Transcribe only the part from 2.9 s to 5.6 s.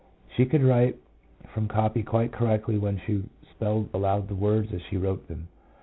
she spelled aloud the words as she wrote them.